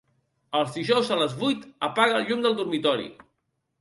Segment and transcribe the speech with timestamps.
[0.59, 3.07] Els dijous a les vuit apaga el llum del dormitori.